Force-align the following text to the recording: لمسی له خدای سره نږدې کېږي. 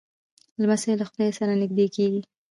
لمسی 0.61 0.91
له 0.99 1.05
خدای 1.09 1.31
سره 1.39 1.53
نږدې 1.61 1.87
کېږي. 1.95 2.21